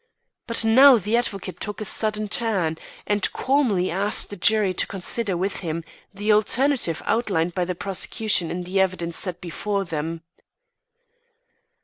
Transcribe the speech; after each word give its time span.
But 0.47 0.65
now 0.65 0.97
the 0.97 1.15
advocate 1.15 1.59
took 1.59 1.79
a 1.79 1.85
sudden 1.85 2.27
turn, 2.27 2.79
and 3.05 3.31
calmly 3.33 3.91
asked 3.91 4.31
the 4.31 4.35
jury 4.35 4.73
to 4.73 4.87
consider 4.87 5.37
with 5.37 5.57
him 5.57 5.83
the 6.11 6.31
alternative 6.33 7.03
outlined 7.05 7.53
by 7.53 7.65
the 7.65 7.75
prosecution 7.75 8.49
in 8.49 8.63
the 8.63 8.79
evidence 8.81 9.17
set 9.17 9.39
before 9.39 9.85
them. 9.85 10.23